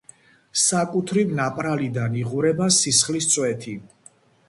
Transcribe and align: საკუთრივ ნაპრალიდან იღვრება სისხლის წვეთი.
საკუთრივ 0.61 1.35
ნაპრალიდან 1.41 2.19
იღვრება 2.25 2.73
სისხლის 2.81 3.33
წვეთი. 3.37 3.81